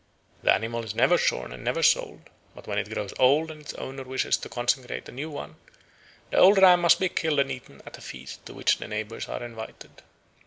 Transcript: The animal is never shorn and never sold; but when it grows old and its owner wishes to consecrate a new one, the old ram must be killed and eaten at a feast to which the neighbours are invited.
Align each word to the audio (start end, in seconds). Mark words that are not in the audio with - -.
The 0.41 0.51
animal 0.51 0.83
is 0.83 0.95
never 0.95 1.15
shorn 1.15 1.51
and 1.51 1.63
never 1.63 1.83
sold; 1.83 2.31
but 2.55 2.65
when 2.65 2.79
it 2.79 2.91
grows 2.91 3.13
old 3.19 3.51
and 3.51 3.61
its 3.61 3.75
owner 3.75 4.01
wishes 4.01 4.35
to 4.37 4.49
consecrate 4.49 5.07
a 5.07 5.11
new 5.11 5.29
one, 5.29 5.57
the 6.31 6.37
old 6.37 6.57
ram 6.57 6.81
must 6.81 6.99
be 6.99 7.07
killed 7.07 7.37
and 7.39 7.51
eaten 7.51 7.83
at 7.85 7.99
a 7.99 8.01
feast 8.01 8.43
to 8.47 8.55
which 8.55 8.79
the 8.79 8.87
neighbours 8.87 9.27
are 9.29 9.43
invited. 9.43 10.01